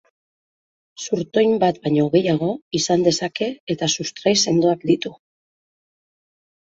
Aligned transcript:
Zurtoin 1.01 1.51
bat 1.63 1.77
baino 1.83 2.07
gehiago 2.15 2.49
izan 2.81 3.05
dezake 3.09 3.51
eta 3.75 3.93
sustrai 3.99 4.37
sendoak 4.47 4.89
ditu. 4.93 5.17